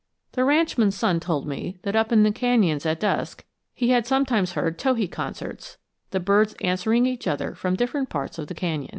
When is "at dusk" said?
2.87-3.45